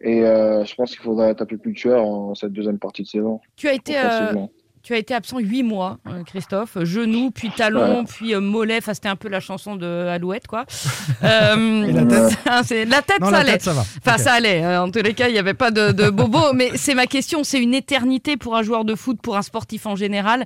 Et 0.03 0.23
euh, 0.23 0.65
je 0.65 0.75
pense 0.75 0.91
qu'il 0.91 1.01
faudra 1.01 1.29
être 1.29 1.43
un 1.43 1.47
peu 1.47 1.57
plus 1.57 1.75
tueur 1.75 2.05
en 2.05 2.35
cette 2.35 2.53
deuxième 2.53 2.79
partie 2.79 3.03
de 3.03 3.09
saison. 3.09 3.41
Tu 3.55 3.69
as 3.69 3.73
été, 3.73 3.95
euh, 3.97 4.35
tu 4.83 4.95
as 4.95 4.99
été 4.99 5.15
absent 5.15 5.39
huit 5.39 5.63
mois, 5.63 5.99
euh, 6.09 6.25
Christophe. 6.25 6.77
Genou, 6.83 7.31
puis 7.31 7.51
talon, 7.51 8.05
puis 8.05 8.35
mollet. 8.35 8.79
Enfin, 8.79 8.95
c'était 8.95 9.09
un 9.09 9.17
peu 9.17 9.29
la 9.29 9.39
chanson 9.39 9.77
de 9.77 9.87
Alouette, 9.87 10.49
quoi. 10.49 10.65
Et 11.23 11.93
la 11.93 12.05
tête 12.05 12.37
La 12.89 13.03
tête, 13.03 13.25
ça 13.25 13.37
allait. 13.37 13.59
ça 13.61 13.73
va. 13.73 13.83
Enfin, 14.05 14.19
ça 14.19 14.33
allait. 14.33 14.77
En 14.77 14.91
tous 14.91 15.03
les 15.03 15.15
cas, 15.15 15.29
il 15.29 15.35
n'y 15.35 15.39
avait 15.39 15.55
pas 15.55 15.71
de, 15.71 15.93
de 15.93 16.11
bobo. 16.11 16.39
mais 16.55 16.71
c'est 16.75 16.95
ma 16.95 17.07
question. 17.07 17.45
C'est 17.45 17.63
une 17.63 17.75
éternité 17.75 18.37
pour 18.37 18.57
un 18.57 18.63
joueur 18.63 18.85
de 18.85 18.97
foot, 18.97 19.23
pour 19.23 19.37
un 19.37 19.43
sportif 19.43 19.87
en 19.87 19.95
général. 19.95 20.45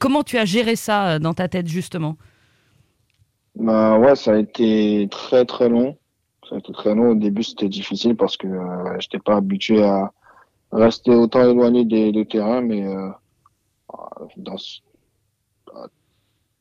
comment 0.00 0.24
tu 0.24 0.38
as 0.38 0.44
géré 0.44 0.74
ça 0.74 1.20
dans 1.20 1.34
ta 1.34 1.46
tête, 1.46 1.68
justement? 1.68 2.16
Bah, 3.54 3.96
ouais, 3.96 4.16
ça 4.16 4.32
a 4.32 4.38
été 4.38 5.06
très, 5.08 5.44
très 5.44 5.68
long. 5.68 5.96
Ça 6.48 6.54
a 6.54 6.58
été 6.58 6.72
très 6.72 6.94
long. 6.94 7.10
Au 7.10 7.14
début, 7.14 7.42
c'était 7.42 7.68
difficile 7.68 8.16
parce 8.16 8.36
que 8.36 8.46
euh, 8.46 8.98
je 9.00 9.06
n'étais 9.06 9.18
pas 9.18 9.36
habitué 9.36 9.82
à 9.82 10.12
rester 10.72 11.10
autant 11.14 11.48
éloigné 11.48 11.84
des, 11.84 12.12
des 12.12 12.26
terrains, 12.26 12.62
mais 12.62 12.86
euh, 12.86 13.10
dans, 14.36 14.56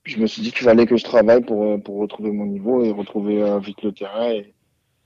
je 0.03 0.19
me 0.19 0.27
suis 0.27 0.41
dit 0.41 0.51
qu'il 0.51 0.63
fallait 0.63 0.85
que 0.85 0.97
je 0.97 1.03
travaille 1.03 1.43
pour, 1.43 1.63
euh, 1.63 1.77
retrouver 1.87 2.31
mon 2.31 2.45
niveau 2.45 2.83
et 2.83 2.91
retrouver 2.91 3.59
vite 3.59 3.81
le 3.83 3.91
terrain. 3.93 4.41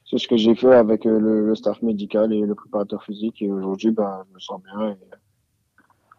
C'est 0.10 0.18
ce 0.18 0.28
que 0.28 0.38
j'ai 0.38 0.56
fait 0.56 0.74
avec 0.74 1.06
le, 1.06 1.54
staff 1.56 1.82
médical 1.82 2.34
et 2.34 2.42
le 2.42 2.56
préparateur 2.56 3.04
physique. 3.04 3.42
Et 3.42 3.50
aujourd'hui, 3.50 3.92
ben, 3.92 4.24
je 4.30 4.34
me 4.34 4.40
sens 4.40 4.62
bien. 4.64 4.98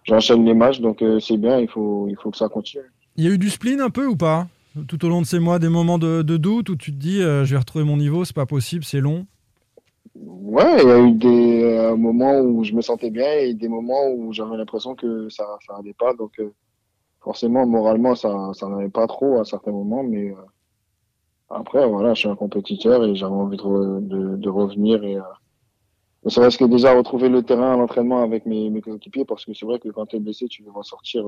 J'enchaîne 0.04 0.44
les 0.44 0.54
matchs, 0.54 0.80
donc 0.80 1.04
c'est 1.20 1.36
bien. 1.36 1.58
Il 1.58 1.68
faut 1.68 2.08
que 2.08 2.36
ça 2.36 2.48
continue. 2.48 2.84
Il 3.16 3.24
y 3.24 3.28
a 3.28 3.30
eu 3.30 3.38
du 3.38 3.50
spleen 3.50 3.80
un 3.80 3.90
peu 3.90 4.06
ou 4.06 4.16
pas? 4.16 4.46
Tout 4.88 5.04
au 5.04 5.08
long 5.08 5.20
de 5.20 5.26
ces 5.26 5.38
mois 5.38 5.58
des 5.58 5.68
moments 5.68 5.98
de, 5.98 6.22
doute 6.22 6.68
où 6.70 6.76
tu 6.76 6.92
te 6.92 6.96
dis 6.96 7.22
euh, 7.22 7.44
je 7.44 7.52
vais 7.52 7.58
retrouver 7.58 7.84
mon 7.84 7.96
niveau, 7.96 8.24
c'est 8.24 8.34
pas 8.34 8.46
possible, 8.46 8.84
c'est 8.84 9.00
long 9.00 9.26
Ouais, 10.14 10.82
il 10.82 10.88
y 10.88 10.90
a 10.90 11.00
eu 11.00 11.12
des 11.12 11.62
euh, 11.64 11.96
moments 11.96 12.38
où 12.40 12.64
je 12.64 12.74
me 12.74 12.82
sentais 12.82 13.10
bien 13.10 13.32
et 13.32 13.54
des 13.54 13.68
moments 13.68 14.08
où 14.10 14.32
j'avais 14.32 14.56
l'impression 14.56 14.94
que 14.94 15.28
ça 15.30 15.44
ça 15.66 15.80
pas. 15.98 16.12
Donc 16.14 16.38
euh, 16.38 16.52
forcément, 17.20 17.66
moralement, 17.66 18.14
ça 18.14 18.50
ça 18.52 18.68
n'allait 18.68 18.90
pas 18.90 19.06
trop 19.06 19.40
à 19.40 19.44
certains 19.44 19.72
moments, 19.72 20.02
mais 20.02 20.34
après 21.48 21.86
voilà, 21.86 22.14
je 22.14 22.20
suis 22.20 22.28
un 22.28 22.36
compétiteur 22.36 23.04
et 23.04 23.14
j'avais 23.14 23.32
envie 23.32 23.56
de, 23.56 24.36
de, 24.36 24.48
revenir 24.50 25.02
et 25.04 25.16
ne 26.24 26.30
serait-ce 26.30 26.58
que 26.58 26.64
déjà 26.64 26.94
retrouver 26.94 27.28
le 27.30 27.42
terrain 27.42 27.72
à 27.72 27.76
l'entraînement 27.76 28.22
avec 28.22 28.44
mes, 28.44 28.68
mes 28.68 28.82
coéquipiers 28.82 29.24
parce 29.24 29.44
que 29.46 29.54
c'est 29.54 29.66
vrai 29.66 29.78
que 29.78 29.88
quand 29.88 30.06
tu 30.06 30.16
es 30.16 30.20
blessé, 30.20 30.46
tu 30.48 30.62
veux 30.62 30.72
ressortir 30.72 31.24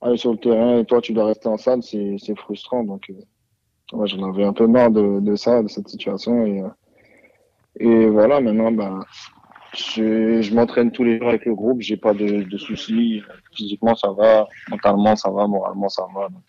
aller 0.00 0.16
sur 0.16 0.32
le 0.32 0.38
terrain 0.38 0.78
et 0.78 0.84
toi 0.84 1.00
tu 1.00 1.12
dois 1.12 1.26
rester 1.26 1.48
en 1.48 1.56
salle, 1.56 1.82
c'est, 1.82 2.18
frustrant. 2.36 2.84
Donc, 2.84 3.10
euh, 3.10 4.06
j'en 4.06 4.28
avais 4.28 4.44
un 4.44 4.52
peu 4.52 4.66
marre 4.66 4.90
de, 4.90 5.20
de 5.20 5.36
ça, 5.36 5.62
de 5.62 5.68
cette 5.68 5.88
situation. 5.88 6.46
Et, 6.46 6.60
euh, 6.60 6.68
et 7.80 8.06
voilà, 8.08 8.40
maintenant, 8.40 8.72
ben, 8.72 9.00
je, 9.74 10.40
je 10.40 10.54
m'entraîne 10.54 10.90
tous 10.90 11.04
les 11.04 11.18
jours 11.18 11.28
avec 11.28 11.44
le 11.44 11.54
groupe, 11.54 11.80
j'ai 11.80 11.96
pas 11.96 12.14
de, 12.14 12.42
de 12.42 12.58
soucis. 12.58 13.22
Physiquement, 13.52 13.94
ça 13.94 14.12
va, 14.12 14.46
mentalement, 14.68 15.16
ça 15.16 15.30
va, 15.30 15.46
moralement, 15.46 15.88
ça 15.88 16.06
va. 16.14 16.28
Donc, 16.28 16.42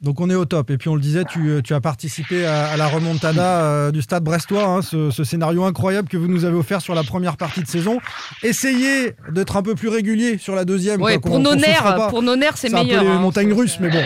donc 0.00 0.20
on 0.20 0.30
est 0.30 0.34
au 0.34 0.44
top. 0.44 0.70
Et 0.70 0.78
puis 0.78 0.88
on 0.88 0.94
le 0.94 1.00
disait, 1.00 1.24
tu, 1.24 1.48
euh, 1.50 1.62
tu 1.62 1.74
as 1.74 1.80
participé 1.80 2.46
à, 2.46 2.76
la 2.76 2.86
remontada 2.86 3.62
euh, 3.62 3.90
du 3.90 4.02
stade 4.02 4.24
brestois, 4.24 4.64
hein, 4.64 4.82
ce, 4.82 5.10
scénario 5.24 5.64
incroyable 5.64 6.08
que 6.08 6.16
vous 6.16 6.28
nous 6.28 6.44
avez 6.44 6.56
offert 6.56 6.80
sur 6.80 6.94
la 6.94 7.02
première 7.02 7.36
partie 7.36 7.62
de 7.62 7.68
saison. 7.68 7.98
Essayez 8.42 9.14
d'être 9.30 9.56
un 9.56 9.62
peu 9.62 9.74
plus 9.74 9.88
régulier 9.88 10.38
sur 10.38 10.54
la 10.54 10.64
deuxième. 10.64 11.00
pour, 11.20 11.38
nos 11.38 11.54
nerfs, 11.54 12.08
pour 12.08 12.22
nos 12.22 12.36
nerfs, 12.36 12.56
c'est 12.56 12.70
meilleur. 12.70 12.86
C'est 12.86 12.94
un 12.96 13.00
peu 13.00 13.06
les 13.06 13.12
hein, 13.12 13.20
montagnes 13.20 13.52
russes, 13.52 13.78
mais 13.80 13.90
bon. 13.90 14.02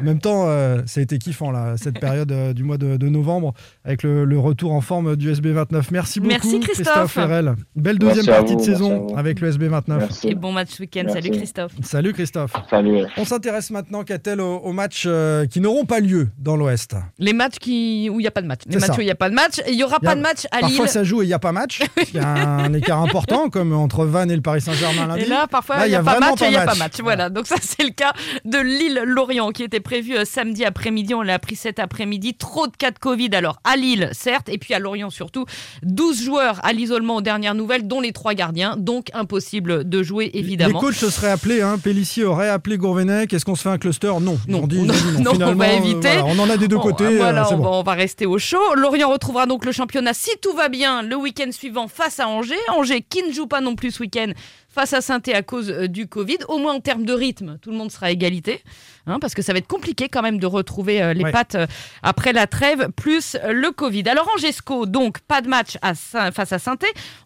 En 0.00 0.04
même 0.04 0.20
temps, 0.20 0.44
euh, 0.46 0.82
ça 0.86 1.00
a 1.00 1.02
été 1.02 1.18
kiffant 1.18 1.50
là, 1.50 1.76
cette 1.76 1.98
période 2.00 2.30
euh, 2.32 2.52
du 2.52 2.64
mois 2.64 2.78
de, 2.78 3.08
novembre 3.08 3.54
avec 3.84 4.02
le, 4.02 4.38
retour 4.38 4.72
en 4.72 4.80
forme 4.80 5.16
du 5.16 5.32
SB29. 5.32 5.86
Merci 5.90 6.20
beaucoup, 6.20 6.30
merci 6.30 6.60
Christophe. 6.60 7.12
Ferrel. 7.12 7.54
Belle 7.74 7.98
deuxième 7.98 8.26
partie 8.26 8.54
de 8.56 8.60
saison 8.60 9.16
avec 9.16 9.40
le 9.40 9.50
SB29. 9.50 10.26
Et 10.28 10.34
bon 10.34 10.52
match 10.52 10.78
week-end. 10.78 11.06
Salut 11.12 11.30
Christophe. 11.30 11.72
Salut 11.82 12.12
Christophe. 12.12 12.52
Salut. 12.70 13.04
On 13.16 13.24
s'intéresse 13.24 13.70
maintenant, 13.70 14.04
Catel, 14.04 14.40
aux, 14.40 14.58
aux 14.58 14.72
matchs 14.72 15.04
euh, 15.06 15.46
qui 15.46 15.60
n'auront 15.60 15.84
pas 15.86 16.00
lieu 16.00 16.28
dans 16.38 16.56
l'Ouest. 16.56 16.94
Les 17.18 17.32
matchs 17.32 17.58
qui... 17.58 18.08
où 18.12 18.20
il 18.20 18.22
n'y 18.22 18.28
a 18.28 18.30
pas 18.30 18.42
de 18.42 18.46
match. 18.46 18.60
Les 18.66 18.78
matchs 18.78 18.96
où 18.96 19.00
il 19.00 19.06
n'y 19.06 19.10
a 19.10 19.16
pas 19.16 19.30
de 19.30 19.34
match. 19.34 19.60
Il 19.68 19.76
n'y 19.76 19.84
aura 19.84 19.98
pas 19.98 20.14
de 20.14 20.20
match 20.20 20.46
à 20.50 20.60
Lille. 20.60 20.68
Parfois 20.68 20.86
ça 20.86 21.04
joue 21.04 21.22
et 21.22 21.24
il 21.24 21.28
n'y 21.28 21.34
a 21.34 21.38
pas 21.38 21.52
match. 21.52 21.82
Il 22.14 22.14
y 22.14 22.18
a 22.20 22.28
un 22.28 22.72
écart 22.72 23.02
important, 23.02 23.50
comme 23.50 23.72
entre 23.72 24.04
Vannes 24.04 24.30
et 24.30 24.36
le 24.36 24.42
Paris 24.42 24.60
Saint-Germain 24.60 25.06
lundi. 25.06 25.22
Et 25.22 25.26
là, 25.26 25.46
parfois, 25.46 25.86
il 25.86 25.90
n'y 25.90 25.94
a, 25.94 26.02
pas 26.02 26.18
match 26.20 26.40
et 26.42 26.46
il 26.46 26.50
n'y 26.50 26.56
a 26.56 26.64
pas 26.64 26.74
match. 26.74 27.00
Voilà. 27.02 27.28
Donc 27.28 27.46
ça, 27.46 27.56
c'est 27.60 27.82
le 27.82 27.90
cas 27.90 28.12
de 28.44 28.58
Lille-Lorient 28.58 29.50
qui 29.50 29.62
était 29.62 29.80
prévu 29.88 30.18
euh, 30.18 30.26
samedi 30.26 30.66
après-midi. 30.66 31.14
On 31.14 31.22
l'a 31.22 31.32
appris 31.32 31.56
cet 31.56 31.78
après-midi. 31.78 32.34
Trop 32.34 32.66
de 32.66 32.76
cas 32.76 32.90
de 32.90 32.98
Covid. 32.98 33.30
Alors 33.32 33.58
à 33.64 33.74
Lille, 33.74 34.10
certes, 34.12 34.50
et 34.50 34.58
puis 34.58 34.74
à 34.74 34.78
Lorient 34.78 35.08
surtout. 35.08 35.46
12 35.82 36.22
joueurs 36.22 36.60
à 36.62 36.74
l'isolement 36.74 37.16
aux 37.16 37.20
dernières 37.22 37.54
nouvelles, 37.54 37.88
dont 37.88 38.02
les 38.02 38.12
trois 38.12 38.34
gardiens. 38.34 38.76
Donc 38.76 39.06
impossible 39.14 39.88
de 39.88 40.02
jouer, 40.02 40.30
évidemment. 40.34 40.78
Les 40.78 40.86
coachs 40.88 40.96
se 40.96 41.08
seraient 41.08 41.30
appelés, 41.30 41.62
hein. 41.62 41.78
Pellissier 41.82 42.24
aurait 42.24 42.50
appelé 42.50 42.76
Gourvenec. 42.76 43.32
Est-ce 43.32 43.46
qu'on 43.46 43.54
se 43.54 43.62
fait 43.62 43.70
un 43.70 43.78
cluster? 43.78 44.08
Non. 44.20 44.38
Non, 44.46 44.64
on, 44.64 44.66
dit, 44.66 44.78
non, 44.82 44.92
non, 44.92 45.20
non, 45.20 45.30
on 45.30 45.32
finalement, 45.32 45.54
va 45.64 45.68
euh, 45.70 45.76
éviter. 45.78 46.00
voilà, 46.00 46.24
on 46.26 46.38
en 46.38 46.50
a 46.50 46.58
des 46.58 46.68
deux 46.68 46.78
côtés. 46.78 47.16
voilà, 47.16 47.44
euh, 47.44 47.48
c'est 47.48 47.54
on, 47.54 47.58
bon. 47.58 47.64
va, 47.64 47.70
on 47.70 47.82
va 47.82 47.92
rester 47.94 48.26
au 48.26 48.38
chaud. 48.38 48.74
Lorient 48.74 49.08
retrouvera 49.08 49.46
donc 49.46 49.64
le 49.64 49.72
championnat 49.72 50.12
si 50.12 50.32
tout 50.42 50.52
va 50.52 50.68
bien 50.68 51.00
le 51.00 51.16
week-end 51.16 51.50
suivant 51.50 51.88
face 51.88 52.20
à 52.20 52.28
Angers. 52.28 52.56
Angers 52.76 53.00
qui 53.08 53.22
ne 53.22 53.32
joue 53.32 53.46
pas 53.46 53.62
non 53.62 53.74
plus 53.74 53.92
ce 53.92 54.02
week-end 54.02 54.32
face 54.78 54.92
à 54.92 55.00
saint 55.00 55.20
à 55.34 55.42
cause 55.42 55.70
euh, 55.70 55.88
du 55.88 56.06
Covid. 56.06 56.38
Au 56.48 56.58
moins 56.58 56.74
en 56.74 56.80
termes 56.80 57.04
de 57.04 57.12
rythme, 57.12 57.58
tout 57.62 57.70
le 57.72 57.76
monde 57.76 57.90
sera 57.90 58.06
à 58.06 58.10
égalité. 58.10 58.62
hein, 59.08 59.18
parce 59.20 59.34
que 59.34 59.42
ça 59.42 59.52
va 59.52 59.58
être 59.58 59.66
compliqué 59.66 60.08
quand 60.08 60.22
même 60.22 60.38
de 60.38 60.46
retrouver 60.46 61.02
euh, 61.02 61.14
les 61.14 61.24
Ouais. 61.24 61.32
pattes 61.32 61.56
euh, 61.56 61.66
après 62.02 62.32
la 62.32 62.46
trêve, 62.46 62.90
plus 62.94 63.36
le 63.48 63.70
Covid. 63.72 64.04
Alors 64.08 64.28
Angesco, 64.36 64.86
donc 64.86 65.18
pas 65.20 65.40
de 65.40 65.48
match 65.48 65.78
à 65.82 65.94
Saint- 65.96 66.30
face 66.30 66.52
à 66.52 66.58
saint 66.60 66.76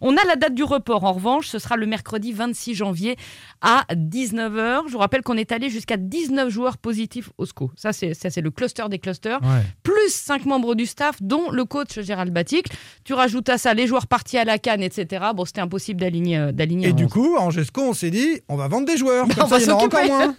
On 0.01 0.17
a 0.17 0.23
la 0.25 0.35
date 0.35 0.55
du 0.55 0.63
report. 0.63 1.03
En 1.03 1.13
revanche, 1.13 1.47
ce 1.47 1.59
sera 1.59 1.75
le 1.77 1.85
mercredi 1.85 2.31
26 2.33 2.73
janvier 2.73 3.17
à 3.61 3.85
19h. 3.93 4.83
Je 4.87 4.91
vous 4.93 4.97
rappelle 4.97 5.21
qu'on 5.21 5.37
est 5.37 5.51
allé 5.51 5.69
jusqu'à 5.69 5.97
19 5.97 6.49
joueurs 6.49 6.77
positifs 6.77 7.29
au 7.37 7.45
SCO. 7.45 7.71
Ça, 7.75 7.93
c'est 7.93 8.13
ça, 8.15 8.29
c'est 8.29 8.41
le 8.41 8.49
cluster 8.51 8.85
des 8.89 8.97
clusters 8.99 9.39
Ouais. 9.43 9.61
plus 9.83 10.09
5 10.09 10.45
membres 10.45 10.73
du 10.75 10.85
staff, 10.85 11.21
dont 11.21 11.51
le 11.51 11.65
coach 11.65 11.99
Gérald 11.99 12.33
Batic. 12.33 12.67
Tu 13.03 13.13
rajoutes 13.13 13.49
à 13.49 13.57
ça 13.57 13.73
les 13.73 13.85
joueurs 13.87 14.07
partis 14.07 14.37
à 14.37 14.45
la 14.45 14.57
canne, 14.57 14.81
etc. 14.81 15.25
Bon, 15.35 15.45
c'était 15.45 15.61
impossible 15.61 15.99
d'aligner. 15.99 16.51
d'aligner 16.53 16.87
Et 16.89 16.93
du 16.93 17.05
11. 17.05 17.11
coup, 17.11 17.35
Angesco, 17.43 17.81
on 17.81 17.93
s'est 17.93 18.09
dit, 18.09 18.41
on 18.49 18.55
va 18.55 18.67
vendre 18.67 18.85
des 18.87 18.97
joueurs. 18.97 19.27
Comme 19.35 19.45
on 19.45 19.47
ça, 19.47 19.57
va 19.57 19.59
il 19.59 19.67
y 19.67 19.71
en 19.71 19.75
aura 19.75 19.83
encore 19.85 19.99
s'occuper. 19.99 20.13
moins. 20.13 20.35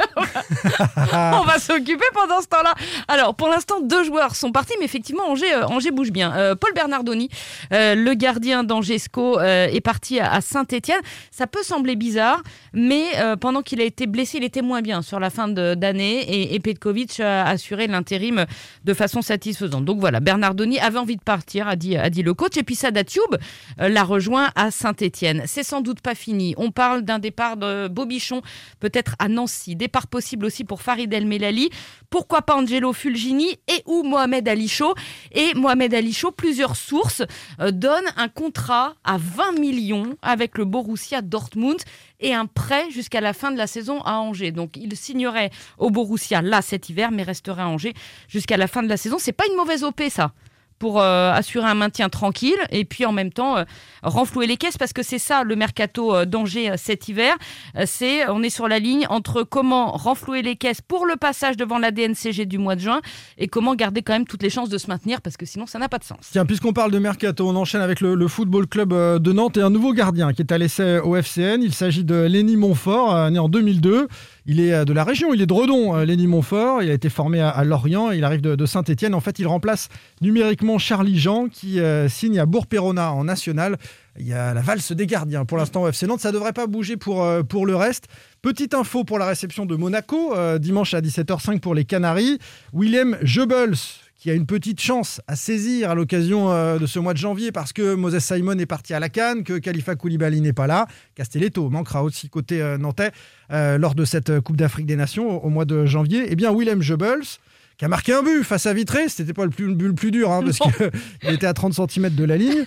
On 1.41 1.45
va 1.45 1.59
s'occuper 1.59 2.05
pendant 2.13 2.41
ce 2.41 2.47
temps-là. 2.49 2.75
Alors, 3.09 3.35
pour 3.35 3.49
l'instant, 3.49 3.81
deux 3.81 4.05
joueurs 4.05 4.35
sont 4.37 4.53
partis, 4.53 4.75
mais 4.79 4.85
effectivement, 4.85 5.25
Angers, 5.29 5.55
euh, 5.55 5.67
Angers 5.67 5.91
bouge 5.91 6.11
bien. 6.11 6.35
Euh, 6.37 6.55
Paul 6.55 6.73
Bernardoni, 6.75 7.29
euh, 7.73 7.95
le 7.95 8.15
gardien 8.15 8.65
d'Angesco, 8.65 9.39
euh, 9.39 9.67
est 9.67 9.81
parti 9.81 10.21
à, 10.21 10.41
Saint-Etienne. 10.41 11.01
Ça 11.31 11.47
peut 11.47 11.63
sembler 11.63 11.97
bizarre, 11.97 12.43
mais 12.73 13.05
pendant 13.41 13.63
qu'il 13.63 13.81
a 13.81 13.85
été 13.85 14.07
blessé, 14.07 14.39
il 14.39 14.45
était 14.45 14.63
moins 14.63 14.83
bien 14.83 15.03
sur 15.03 15.21
la 15.21 15.31
fin 15.31 15.49
de- 15.49 15.75
d'année 15.75 16.21
et, 16.21 16.55
et 16.55 16.61
Petkovic 16.61 17.21
a 17.21 17.47
assuré 17.47 17.87
l'intérim 17.87 18.45
de 18.85 18.95
façon 18.95 19.23
satisfaisante. 19.23 19.85
Donc 19.85 19.99
voilà, 20.01 20.21
Bernardoni 20.21 20.79
avait 20.81 20.99
envie 20.99 21.17
de 21.17 21.23
partir, 21.23 21.69
a 21.69 21.77
dit, 21.77 21.97
a 21.97 22.11
dit 22.11 22.23
le 22.23 22.35
coach. 22.35 22.57
Et 22.57 22.63
puis 22.63 22.75
Sada 22.75 23.05
Tube 23.05 23.23
euh, 23.81 23.89
l'a 23.89 24.03
rejoint 24.05 24.51
à 24.55 24.71
Saint-Etienne. 24.71 25.43
C'est 25.47 25.63
sans 25.63 25.81
doute 25.81 26.01
pas 26.01 26.15
fini. 26.15 26.55
On 26.57 26.71
parle 26.71 26.94
d'un 27.03 27.19
départ 27.19 27.57
de 27.57 27.89
Bobichon, 27.89 28.43
peut-être 28.81 29.15
à 29.19 29.29
Nancy. 29.29 29.77
Départ 29.77 30.07
possible 30.07 30.47
aussi 30.47 30.65
pour 30.65 30.83
Farid 30.83 31.13
El 31.13 31.27
Melali. 31.27 31.71
Pourquoi 32.11 32.43
pas 32.43 32.57
Angelo 32.57 32.93
Fulgini 32.93 33.51
et 33.69 33.83
ou 33.87 34.03
Mohamed 34.03 34.49
Ali 34.49 34.69
Chaud. 34.69 34.95
Et 35.33 35.55
Mohamed 35.55 35.95
Ali 35.95 36.13
Chaud, 36.13 36.31
plusieurs 36.31 36.77
sources 36.77 37.23
euh, 37.61 37.71
donnent 37.71 38.13
un 38.17 38.29
contrat 38.29 38.95
à 39.05 39.17
20 39.19 39.59
millions 39.59 40.17
avec 40.23 40.59
le 40.59 40.65
Borussia 40.65 41.23
Dortmund 41.23 41.81
et 42.21 42.35
un 42.35 42.47
prêt 42.47 42.91
jusqu'à 42.91 43.21
la 43.21 43.33
fin 43.33 43.51
de 43.51 43.59
la 43.59 43.67
saison 43.67 44.01
à 44.03 44.15
Angers. 44.15 44.53
Donc 44.53 44.77
il 44.77 44.97
signerait 44.97 45.51
au 45.79 45.91
Borussia 45.91 46.43
là 46.43 46.63
cet 46.63 46.89
hiver, 46.89 47.11
mais 47.11 47.23
resterait 47.23 47.63
à 47.63 47.69
Angers 47.69 47.95
jusqu'à 48.29 48.57
la 48.57 48.67
fin 48.67 48.83
de 48.83 48.89
la 48.89 48.97
saison. 48.97 49.19
C'est 49.19 49.33
pas 49.33 49.45
une 49.49 49.57
mauvaise 49.57 49.85
OP 49.85 50.03
ça 50.09 50.33
pour 50.78 51.00
euh, 51.00 51.33
assurer 51.33 51.66
un 51.66 51.75
maintien 51.75 52.09
tranquille 52.09 52.59
et 52.71 52.85
puis 52.85 53.07
en 53.07 53.12
même 53.12 53.33
temps 53.33 53.57
euh, 53.57 53.64
renflouer 54.02 54.47
les 54.47 54.57
caisses 54.57 54.76
parce 54.76 54.93
que 54.93 55.02
c'est 55.02 55.19
ça 55.19 55.45
le 55.45 55.57
mercato 55.57 56.14
euh, 56.14 56.25
d'Angers 56.25 56.73
cet 56.76 57.09
hiver. 57.09 57.35
C'est 57.87 58.28
on 58.28 58.43
est 58.43 58.50
sur 58.50 58.69
la 58.69 58.78
ligne 58.78 59.07
entre 59.09 59.43
comment 59.43 59.93
renflouer 59.93 60.43
les 60.43 60.57
caisses 60.57 60.81
pour 60.81 61.07
le 61.07 61.16
passage 61.16 61.57
devant 61.57 61.78
la 61.78 61.90
DNCG 61.90 62.47
du 62.47 62.59
mois 62.59 62.76
de 62.76 62.81
juin 62.81 63.00
et 63.38 63.49
comment 63.49 63.75
garder 63.75 64.02
quand 64.02 64.12
même 64.12 64.26
toutes 64.26 64.43
les 64.43 64.50
chances 64.50 64.69
de 64.69 64.78
se 64.78 64.88
maintenir 64.88 65.21
parce 65.21 65.37
que 65.37 65.47
sinon 65.47 65.66
ça 65.66 65.78
n'a 65.78 65.88
pas 65.88 65.99
de 65.99 66.04
sens. 66.04 66.19
Tiens, 66.33 66.47
puisqu'on 66.47 66.73
parle 66.73 66.90
de 66.90 66.99
mercato, 66.99 67.49
on 67.49 67.57
enchaîne 67.57 67.81
avec 67.81 68.00
le, 68.00 68.14
le 68.14 68.28
football 68.28 68.66
club 68.66 68.93
de 68.93 69.33
Nantes 69.33 69.57
et 69.57 69.62
un 69.62 69.71
nouveau 69.71 69.93
gardien 69.93 70.33
qui 70.33 70.43
est 70.43 70.52
à 70.52 70.59
l'essai 70.59 70.99
au 70.99 71.16
FCN. 71.16 71.62
Il 71.62 71.75
s'agit 71.75 72.04
de 72.04 72.14
Lenny 72.14 72.57
Montfort, 72.57 73.31
né 73.31 73.38
en 73.38 73.49
2002. 73.49 74.09
Il 74.47 74.61
est 74.61 74.75
euh, 74.75 74.85
de 74.85 74.93
la 74.93 75.05
région, 75.05 75.33
il 75.33 75.41
est 75.41 75.47
de 75.47 75.53
Redon, 75.53 75.97
euh, 75.97 76.05
Lenny 76.05 76.27
Montfort. 76.27 76.83
Il 76.83 76.91
a 76.91 76.95
été 76.95 77.09
formé 77.09 77.41
à, 77.41 77.65
Lorient, 77.65 78.11
il 78.11 78.25
arrive 78.25 78.43
de, 78.43 78.67
Saint-Etienne. 78.67 79.15
En 79.15 79.21
fait, 79.21 79.39
il 79.39 79.47
remplace 79.47 79.89
numériquement 80.21 80.79
Charlie 80.79 81.19
Jean 81.19 81.49
qui 81.49 81.81
euh, 81.81 82.09
signe 82.09 82.39
à 82.39 82.47
Bourg-Perona 82.47 83.13
en 83.13 83.25
national. 83.25 83.79
Il 84.19 84.29
y 84.29 84.33
a 84.33 84.55
la 84.55 84.61
valse 84.61 84.93
des 84.93 85.07
gardiens 85.07 85.45
pour 85.45 85.59
l'instant 85.59 85.83
au 85.83 85.89
FC 85.89 86.07
Nantes. 86.07 86.21
Ça 86.21 86.29
ne 86.29 86.35
devrait 86.35 86.53
pas 86.53 86.67
bouger 86.67 86.97
pour, 86.97 87.27
pour 87.49 87.67
le 87.67 87.75
reste. 87.75 88.07
Petite 88.43 88.75
info 88.75 89.03
pour 89.03 89.19
la 89.19 89.27
réception 89.27 89.67
de 89.67 89.75
Monaco, 89.75 90.35
dimanche 90.59 90.95
à 90.95 91.01
17h05 91.01 91.59
pour 91.59 91.75
les 91.75 91.85
Canaries. 91.85 92.39
William 92.73 93.17
Goebbels, 93.25 93.75
qui 94.16 94.30
a 94.30 94.35
une 94.35 94.47
petite 94.47 94.80
chance 94.80 95.21
à 95.26 95.37
saisir 95.37 95.90
à 95.90 95.94
l'occasion 95.94 96.50
euh, 96.50 96.78
de 96.78 96.87
ce 96.87 96.99
mois 96.99 97.12
de 97.12 97.18
janvier 97.18 97.52
parce 97.52 97.73
que 97.73 97.94
Moses 97.94 98.18
Simon 98.18 98.59
est 98.59 98.66
parti 98.66 98.94
à 98.94 99.00
la 99.00 99.09
Cannes, 99.09 99.44
que 99.44 99.59
Khalifa 99.59 99.97
Koulibaly 99.97 100.40
n'est 100.40 100.52
pas 100.52 100.66
là. 100.66 100.87
Castelletto 101.14 101.68
manquera 101.68 102.02
aussi 102.02 102.28
côté 102.28 102.62
euh, 102.62 102.78
nantais 102.78 103.11
euh, 103.52 103.76
lors 103.78 103.94
de 103.94 104.04
cette 104.04 104.40
Coupe 104.40 104.56
d'Afrique 104.56 104.87
des 104.87 104.97
Nations 104.97 105.44
au, 105.44 105.49
mois 105.50 105.64
de 105.64 105.85
janvier. 105.85 106.26
Eh 106.28 106.37
bien, 106.37 106.54
Willem 106.56 106.80
Goebbels, 106.80 107.38
qui 107.76 107.85
a 107.85 107.88
marqué 107.88 108.12
un 108.12 108.23
but 108.23 108.43
face 108.45 108.66
à 108.66 108.75
Vitré, 108.75 109.09
c'était 109.09 109.33
pas 109.33 109.45
le 109.45 109.50
plus, 109.50 109.66
le 109.66 109.75
but 109.75 109.88
le 109.88 109.95
plus 109.95 110.11
dur 110.11 110.31
hein, 110.31 110.43
parce 110.45 110.59
qu'il 110.59 110.90
était 111.35 111.47
à 111.47 111.54
30 111.54 111.75
cm 111.75 112.11
de 112.14 112.25
la 112.25 112.37
ligne. 112.37 112.64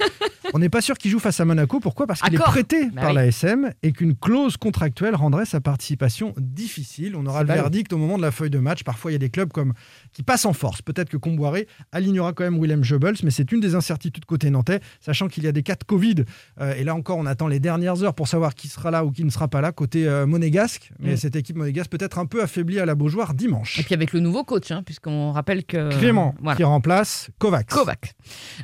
On 0.53 0.59
n'est 0.59 0.69
pas 0.69 0.79
sûr 0.81 0.97
qu'il 0.97 1.11
joue 1.11 1.19
face 1.19 1.39
à 1.41 1.45
Monaco. 1.45 1.79
Pourquoi? 1.81 2.07
Parce 2.07 2.21
qu'il 2.21 2.33
est 2.33 2.37
prêté 2.37 2.85
Bah 2.93 3.01
par 3.01 3.09
oui. 3.09 3.15
la 3.17 3.25
SM 3.27 3.73
et 3.83 3.91
qu'une 3.91 4.15
clause 4.15 4.55
contractuelle 4.55 5.13
rendrait 5.13 5.45
sa 5.45 5.59
participation 5.59 6.33
difficile. 6.37 7.15
On 7.17 7.25
aura 7.25 7.43
le 7.43 7.47
verdict 7.47 7.91
au 7.93 7.97
moment 7.97 8.17
de 8.17 8.21
la 8.21 8.31
feuille 8.31 8.49
de 8.49 8.57
match. 8.59 8.83
Parfois, 8.83 9.11
il 9.11 9.15
y 9.15 9.15
a 9.15 9.19
des 9.19 9.29
clubs 9.29 9.51
comme 9.51 9.73
qui 10.13 10.23
passent 10.23 10.45
en 10.45 10.53
force. 10.53 10.81
Peut-être 10.81 11.09
que 11.09 11.17
Comboiré 11.17 11.67
alignera 11.91 12.31
quand 12.31 12.45
même 12.45 12.61
Willem 12.61 12.81
Goebbels, 12.81 13.15
mais 13.23 13.31
c'est 13.31 13.51
une 13.51 13.59
des 13.59 13.75
incertitudes 13.75 14.23
côté 14.25 14.49
nantais, 14.49 14.79
sachant 15.01 15.27
qu'il 15.27 15.43
y 15.43 15.47
a 15.47 15.51
des 15.51 15.63
cas 15.63 15.75
de 15.75 15.83
Covid. 15.83 16.23
Euh, 16.61 16.73
et 16.75 16.83
là 16.85 16.95
encore, 16.95 17.17
on 17.17 17.25
attend 17.25 17.47
les 17.49 17.59
dernières 17.59 18.01
heures 18.03 18.15
pour 18.15 18.27
savoir 18.29 18.55
qui 18.55 18.69
sera 18.69 18.89
là 18.89 19.03
ou 19.03 19.11
qui 19.11 19.25
ne 19.25 19.29
sera 19.29 19.49
pas 19.49 19.59
là 19.59 19.73
côté 19.73 20.07
euh, 20.07 20.25
monégasque. 20.25 20.91
Mais 20.99 21.13
Mm. 21.13 21.17
cette 21.17 21.35
équipe 21.35 21.57
monégasque 21.57 21.91
peut 21.91 21.97
être 21.99 22.19
un 22.19 22.25
peu 22.25 22.41
affaiblie 22.41 22.79
à 22.79 22.85
la 22.85 22.95
Beaujoire 22.95 23.33
dimanche. 23.33 23.79
Et 23.79 23.83
puis 23.83 23.93
avec 23.93 24.13
le 24.13 24.21
nouveau 24.21 24.43
coach, 24.45 24.71
hein, 24.71 24.81
puisqu'on 24.97 25.31
rappelle 25.31 25.63
que 25.63 25.95
Clément 25.99 26.33
voilà. 26.41 26.57
qui 26.57 26.63
remplace 26.63 27.29
Kovacs. 27.37 27.69
Kovac. 27.69 28.15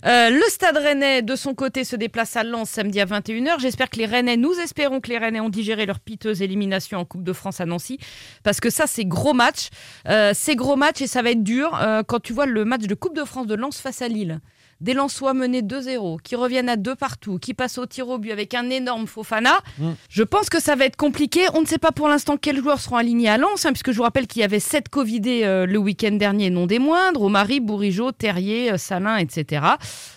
Euh, 0.05 0.31
le 0.31 0.41
Stade 0.49 0.77
Rennais, 0.77 1.21
de 1.21 1.35
son 1.35 1.53
côté, 1.53 1.83
se 1.83 1.95
déplace 1.95 2.35
à 2.35 2.43
Lens 2.43 2.69
samedi 2.69 2.99
à 2.99 3.05
21h. 3.05 3.59
J'espère 3.59 3.89
que 3.89 3.97
les 3.97 4.07
Rennais, 4.07 4.35
nous 4.35 4.53
espérons 4.53 4.99
que 4.99 5.09
les 5.09 5.19
Rennais 5.19 5.41
ont 5.41 5.49
digéré 5.49 5.85
leur 5.85 5.99
piteuse 5.99 6.41
élimination 6.41 6.97
en 6.97 7.05
Coupe 7.05 7.23
de 7.23 7.33
France 7.33 7.61
à 7.61 7.67
Nancy, 7.67 7.99
parce 8.43 8.59
que 8.59 8.71
ça, 8.71 8.87
c'est 8.87 9.05
gros 9.05 9.33
match. 9.33 9.69
Euh, 10.09 10.31
c'est 10.33 10.55
gros 10.55 10.75
match 10.75 11.01
et 11.01 11.07
ça 11.07 11.21
va 11.21 11.29
être 11.31 11.43
dur 11.43 11.77
euh, 11.79 12.01
quand 12.01 12.19
tu 12.19 12.33
vois 12.33 12.47
le 12.47 12.65
match 12.65 12.83
de 12.83 12.95
Coupe 12.95 13.15
de 13.15 13.25
France 13.25 13.45
de 13.45 13.53
Lens 13.53 13.77
face 13.79 14.01
à 14.01 14.07
Lille. 14.07 14.39
Des 14.83 14.93
Lensois 14.93 15.33
menés 15.33 15.61
2-0, 15.61 16.19
qui 16.21 16.35
reviennent 16.35 16.67
à 16.67 16.75
deux 16.75 16.95
partout, 16.95 17.39
qui 17.39 17.53
passent 17.53 17.77
au 17.77 17.85
tir 17.85 18.09
au 18.09 18.17
but 18.17 18.33
avec 18.33 18.53
un 18.53 18.69
énorme 18.69 19.07
Fofana. 19.07 19.59
Mm. 19.77 19.91
Je 20.09 20.23
pense 20.23 20.49
que 20.49 20.61
ça 20.61 20.75
va 20.75 20.83
être 20.83 20.97
compliqué. 20.97 21.39
On 21.53 21.61
ne 21.61 21.65
sait 21.65 21.77
pas 21.77 21.93
pour 21.93 22.09
l'instant 22.09 22.35
quels 22.35 22.57
joueurs 22.57 22.81
seront 22.81 22.97
alignés 22.97 23.29
à 23.29 23.37
Lens, 23.37 23.65
hein, 23.65 23.71
puisque 23.71 23.93
je 23.93 23.97
vous 23.97 24.03
rappelle 24.03 24.27
qu'il 24.27 24.41
y 24.41 24.43
avait 24.43 24.59
7 24.59 24.89
Covidés 24.89 25.43
euh, 25.45 25.65
le 25.65 25.77
week-end 25.77 26.11
dernier, 26.11 26.49
non 26.49 26.65
des 26.65 26.79
moindres. 26.79 27.21
Omari, 27.21 27.61
Bourigeau, 27.61 28.11
Terrier, 28.11 28.73
euh, 28.73 28.77
Salin, 28.77 29.15
etc. 29.15 29.65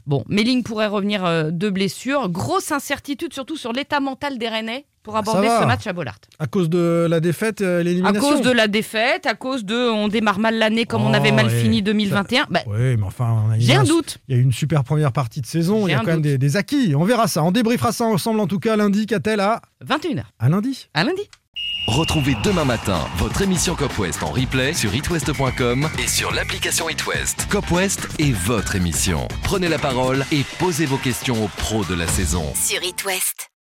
Bon, 0.05 0.25
Méling 0.29 0.65
pourrait 0.65 0.89
revenir 0.89 1.25
euh, 1.25 1.53
de 1.53 1.71
blessure. 1.71 2.29
Grosse 2.29 2.73
incertitude, 2.73 3.33
surtout 3.33 3.57
sur 3.57 3.73
l'état 3.73 4.01
mental 4.01 4.37
des 4.37 4.49
Rennais 4.49 4.87
pour 5.07 5.17
aborder 5.17 5.47
ce 5.49 5.65
match 5.65 5.87
à 5.87 5.93
Bollard. 5.93 6.17
À 6.41 6.49
cause 6.49 6.69
de 6.69 7.07
la 7.09 7.21
défaite, 7.21 7.61
euh, 7.61 7.79
À 7.79 7.83
l'élimination. 7.85 8.21
cause 8.29 8.41
de 8.43 8.51
la 8.51 8.67
défaite, 8.67 9.25
à 9.25 9.35
cause 9.35 9.65
de 9.65 9.89
on 9.89 10.09
démarre 10.09 10.41
mal 10.41 10.59
l'année 10.59 10.85
comme 10.85 11.03
on 11.07 11.13
Oh, 11.13 11.15
avait 11.15 11.31
mal 11.31 11.49
fini 11.49 11.81
2021. 11.81 12.47
Bah, 12.51 12.61
Oui, 12.67 12.97
mais 12.97 13.03
enfin, 13.05 13.45
on 13.47 13.51
a 13.53 13.57
eu 13.57 13.61
J'ai 13.61 13.75
un 13.77 13.85
doute. 13.85 14.19
Il 14.27 14.35
y 14.35 14.39
a 14.39 14.41
eu 14.41 14.43
une 14.43 14.53
super 14.53 14.83
première 14.83 15.13
partie 15.13 15.41
de 15.41 15.47
saison. 15.47 15.87
Il 15.87 15.93
y 15.93 15.95
a 15.95 15.99
quand 16.01 16.07
même 16.07 16.23
des, 16.23 16.39
des 16.39 16.57
acquis. 16.57 16.95
On 16.97 17.05
verra 17.05 17.29
ça. 17.29 17.45
On 17.45 17.53
débriefera 17.53 17.93
ça 17.93 18.05
ensemble 18.05 18.41
en 18.41 18.49
tout 18.49 18.59
cas 18.59 18.75
lundi. 18.75 19.07
Qu'a-t-elle 19.07 19.39
à, 19.41 19.63
21h. 19.87 20.25
à 20.41 20.49
lundi 20.49 20.89
À 20.93 21.05
lundi. 21.05 21.23
Retrouvez 21.87 22.37
demain 22.43 22.65
matin 22.65 22.99
votre 23.17 23.41
émission 23.43 23.77
Cop 23.77 23.97
West 24.01 24.23
en 24.25 24.31
replay 24.33 24.75
sur 24.75 24.93
itwest.com 24.93 25.89
et 26.03 26.09
sur 26.09 26.33
l'application 26.33 26.89
itwest. 26.89 27.47
Cop 27.49 27.71
West 27.71 28.09
est 28.19 28.33
votre 28.33 28.75
émission. 28.75 29.29
Prenez 29.45 29.69
la 29.69 29.79
parole 29.79 30.25
et 30.33 30.43
posez 30.59 30.85
vos 30.87 30.97
questions 30.99 31.45
aux 31.45 31.49
pros 31.57 31.85
de 31.85 31.95
la 31.95 32.09
saison. 32.09 32.45
Sur 32.57 32.83
It 32.83 33.05
West. 33.05 33.51